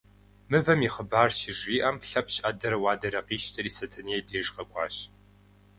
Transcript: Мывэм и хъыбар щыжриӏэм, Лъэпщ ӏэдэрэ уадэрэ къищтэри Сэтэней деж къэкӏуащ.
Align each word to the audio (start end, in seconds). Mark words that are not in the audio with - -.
Мывэм 0.49 0.79
и 0.87 0.89
хъыбар 0.93 1.29
щыжриӏэм, 1.39 1.95
Лъэпщ 2.09 2.35
ӏэдэрэ 2.41 2.77
уадэрэ 2.79 3.21
къищтэри 3.27 3.71
Сэтэней 3.77 4.21
деж 4.27 4.47
къэкӏуащ. 4.55 4.95